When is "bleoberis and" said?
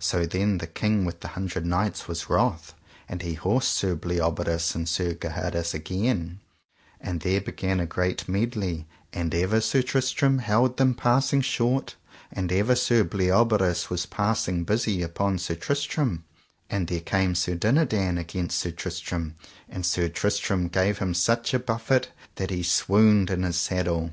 3.94-4.88